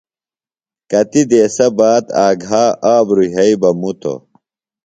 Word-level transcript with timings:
کتیۡ 0.89 1.27
دیسہ 1.29 1.67
باد 1.77 2.05
آگھا 2.27 2.63
آبرُوۡ 2.93 3.31
یھئی 3.33 3.53
بہ 3.61 3.69
مُتوۡ۔ 3.79 4.19